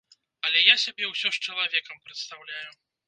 [0.47, 2.69] Але я сябе ўсё ж чалавекам прадстаўляю.